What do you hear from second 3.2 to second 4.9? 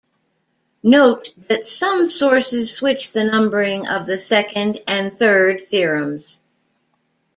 numbering of the second